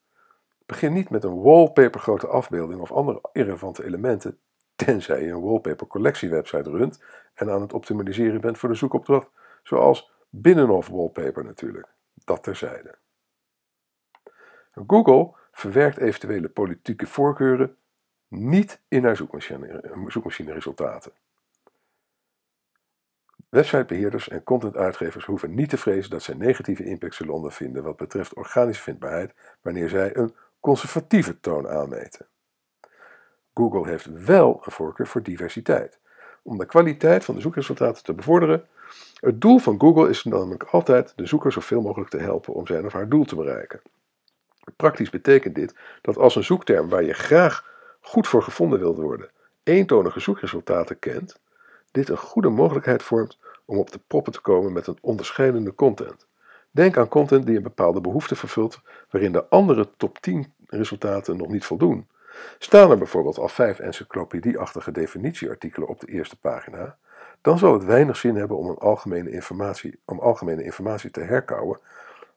[0.66, 4.40] Begin niet met een wallpapergrote afbeelding of andere irrelevante elementen,
[4.76, 7.04] tenzij je een wallpaper collectiewebsite runt
[7.34, 9.30] en aan het optimaliseren bent voor de zoekopdracht,
[9.64, 11.88] zoals Binnenhof wallpaper natuurlijk.
[12.14, 12.98] Dat terzijde.
[14.88, 17.78] Google verwerkt eventuele politieke voorkeuren
[18.28, 21.12] niet in haar zoekmachine, zoekmachine resultaten.
[23.50, 28.34] Websitebeheerders en contentuitgevers hoeven niet te vrezen dat zij negatieve impact zullen ondervinden wat betreft
[28.34, 32.28] organische vindbaarheid wanneer zij een conservatieve toon aanmeten.
[33.54, 36.00] Google heeft wel een voorkeur voor diversiteit.
[36.50, 38.68] Om de kwaliteit van de zoekresultaten te bevorderen,
[39.14, 42.86] het doel van Google is namelijk altijd de zoeker zoveel mogelijk te helpen om zijn
[42.86, 43.82] of haar doel te bereiken.
[44.76, 49.30] Praktisch betekent dit dat als een zoekterm waar je graag goed voor gevonden wilt worden,
[49.64, 51.40] eentonige zoekresultaten kent,
[51.92, 56.28] dit een goede mogelijkheid vormt om op de proppen te komen met een onderscheidende content.
[56.72, 61.48] Denk aan content die een bepaalde behoefte vervult, waarin de andere top 10 resultaten nog
[61.48, 62.08] niet voldoen.
[62.58, 66.98] Staan er bijvoorbeeld al vijf encyclopedieachtige definitieartikelen op de eerste pagina,
[67.42, 71.80] dan zal het weinig zin hebben om, een algemene, informatie, om algemene informatie te herkouwen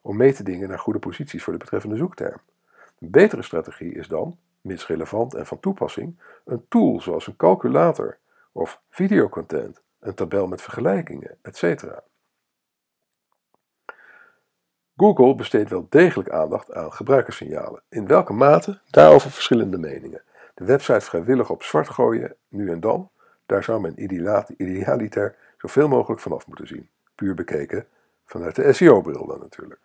[0.01, 2.37] om mee te dingen naar goede posities voor de betreffende zoekterm.
[2.99, 8.17] Een betere strategie is dan, mits relevant en van toepassing, een tool zoals een calculator
[8.51, 11.83] of videocontent, een tabel met vergelijkingen, etc.
[14.97, 17.81] Google besteedt wel degelijk aandacht aan gebruikerssignalen.
[17.89, 18.79] In welke mate?
[18.89, 20.21] Daarover verschillende meningen.
[20.53, 23.09] De website vrijwillig op zwart gooien, nu en dan,
[23.45, 24.03] daar zou men
[24.57, 26.89] idealiter zoveel mogelijk vanaf moeten zien.
[27.15, 27.87] Puur bekeken
[28.25, 29.79] vanuit de SEO-bril dan natuurlijk.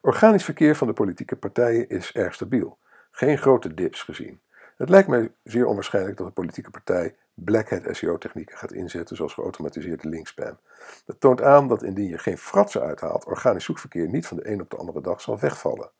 [0.00, 2.78] Organisch verkeer van de politieke partijen is erg stabiel.
[3.10, 4.40] Geen grote dips gezien.
[4.78, 9.34] Het lijkt mij zeer onwaarschijnlijk dat een politieke partij black hat SEO-technieken gaat inzetten, zoals
[9.34, 10.58] geautomatiseerde linkspam.
[11.04, 14.60] Dat toont aan dat indien je geen fratsen uithaalt, organisch zoekverkeer niet van de een
[14.60, 15.90] op de andere dag zal wegvallen.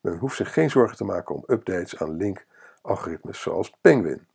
[0.00, 4.26] Men hoeft zich geen zorgen te maken om updates aan link-algoritmes zoals Penguin.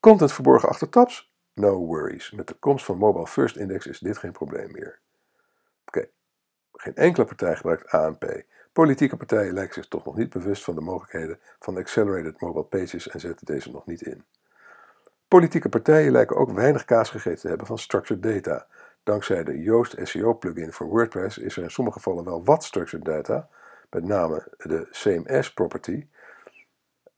[0.00, 1.32] Content verborgen achter tabs?
[1.54, 2.30] No worries.
[2.30, 4.98] Met de komst van Mobile First Index is dit geen probleem meer.
[5.84, 6.08] Oké,
[6.72, 8.42] geen enkele partij gebruikt ANP.
[8.80, 13.08] Politieke partijen lijken zich toch nog niet bewust van de mogelijkheden van Accelerated Mobile Pages
[13.08, 14.24] en zetten deze nog niet in.
[15.28, 18.66] Politieke partijen lijken ook weinig kaas gegeten te hebben van structured data.
[19.02, 23.04] Dankzij de Yoast SEO plugin voor WordPress is er in sommige gevallen wel wat structured
[23.04, 23.48] data,
[23.90, 26.06] met name de CMS property.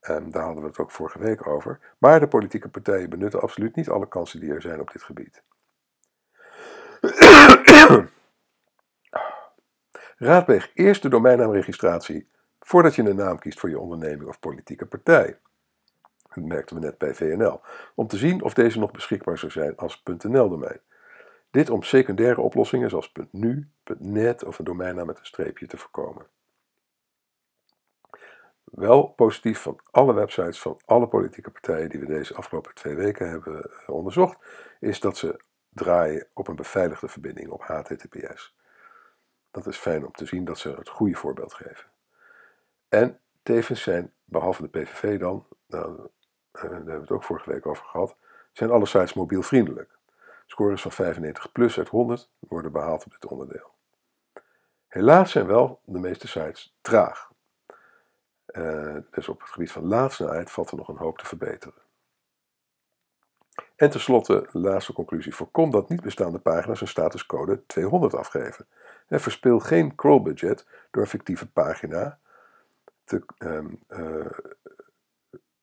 [0.00, 1.78] En daar hadden we het ook vorige week over.
[1.98, 5.42] Maar de politieke partijen benutten absoluut niet alle kansen die er zijn op dit gebied.
[10.22, 12.28] Raadpleeg eerst de domeinnaamregistratie
[12.60, 15.38] voordat je een naam kiest voor je onderneming of politieke partij.
[16.34, 17.60] Dat merkten we net bij VNL.
[17.94, 20.80] Om te zien of deze nog beschikbaar zou zijn als .nl-domein.
[21.50, 23.68] Dit om secundaire oplossingen zoals .nu,
[23.98, 26.26] .net of een domeinnaam met een streepje te voorkomen.
[28.64, 33.28] Wel positief van alle websites van alle politieke partijen die we deze afgelopen twee weken
[33.28, 34.38] hebben eh, onderzocht,
[34.80, 38.60] is dat ze draaien op een beveiligde verbinding op HTTPS.
[39.53, 41.90] Dat is fijn om te zien dat ze het goede voorbeeld geven.
[42.88, 45.96] En tevens zijn, behalve de PVV dan, nou,
[46.53, 48.16] daar hebben we het ook vorige week over gehad,
[48.53, 49.98] zijn alle sites mobielvriendelijk.
[50.46, 53.70] Scores van 95 plus uit 100 worden behaald op dit onderdeel.
[54.86, 57.30] Helaas zijn wel de meeste sites traag.
[58.46, 61.82] Uh, dus op het gebied van laadsnelheid valt er nog een hoop te verbeteren.
[63.76, 65.34] En tenslotte, laatste conclusie.
[65.34, 68.66] Voorkom dat niet bestaande pagina's een statuscode 200 afgeven.
[69.09, 72.18] En verspil geen crawlbudget door fictieve pagina
[73.05, 73.22] te,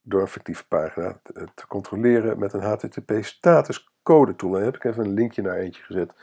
[0.02, 4.50] door een fictieve pagina te, controleren met een HTTP statuscode tool.
[4.50, 6.14] En daar heb ik even een linkje naar eentje gezet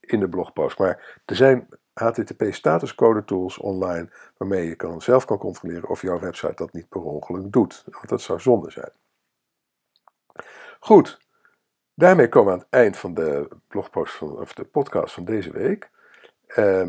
[0.00, 0.78] in de blogpost.
[0.78, 6.18] Maar er zijn HTTP statuscode tools online waarmee je kan, zelf kan controleren of jouw
[6.18, 7.84] website dat niet per ongeluk doet.
[7.84, 8.92] Want dat zou zonde zijn.
[10.80, 11.18] Goed,
[11.94, 15.52] daarmee komen we aan het eind van de blogpost van, of de podcast van deze
[15.52, 15.90] week.
[16.56, 16.88] Uh,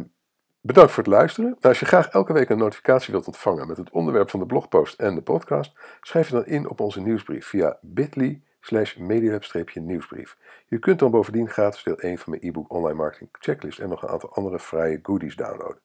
[0.62, 1.49] bedankt voor het luisteren.
[1.49, 4.45] Nou, als je graag elke week een notificatie wilt ontvangen met het onderwerp van de
[4.45, 8.95] blogpost en de podcast, schrijf je dan in op onze nieuwsbrief via bit.ly slash
[9.74, 10.38] nieuwsbrief
[10.68, 14.01] Je kunt dan bovendien gratis deel 1 van mijn e-book Online Marketing Checklist en nog
[14.01, 15.82] een aantal andere vrije goodies downloaden.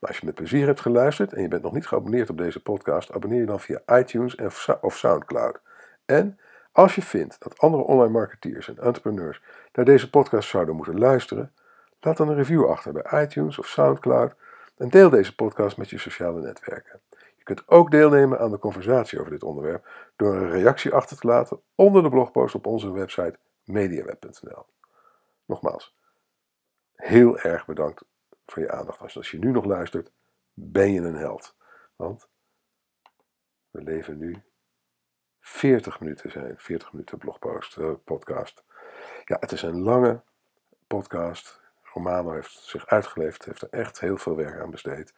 [0.00, 2.62] Maar als je met plezier hebt geluisterd en je bent nog niet geabonneerd op deze
[2.62, 4.36] podcast, abonneer je dan via iTunes
[4.80, 5.60] of Soundcloud.
[6.04, 6.38] En
[6.72, 11.52] als je vindt dat andere online marketeers en entrepreneurs naar deze podcast zouden moeten luisteren,
[12.00, 14.34] Laat dan een review achter bij iTunes of SoundCloud
[14.76, 17.00] en deel deze podcast met je sociale netwerken.
[17.36, 21.26] Je kunt ook deelnemen aan de conversatie over dit onderwerp door een reactie achter te
[21.26, 24.66] laten onder de blogpost op onze website mediaweb.nl.
[25.44, 25.96] Nogmaals,
[26.94, 28.04] heel erg bedankt
[28.46, 29.16] voor je aandacht.
[29.16, 30.12] Als je nu nog luistert,
[30.54, 31.56] ben je een held.
[31.96, 32.28] Want
[33.70, 34.42] we leven nu
[35.40, 38.64] 40 minuten zijn, 40 minuten blogpost, uh, podcast.
[39.24, 40.22] Ja, het is een lange
[40.86, 41.60] podcast.
[41.96, 45.14] Romano heeft zich uitgeleefd, heeft er echt heel veel werk aan besteed.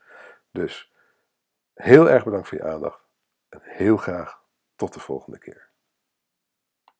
[0.50, 0.92] Dus
[1.74, 3.00] heel erg bedankt voor je aandacht
[3.48, 4.42] en heel graag
[4.76, 5.67] tot de volgende keer.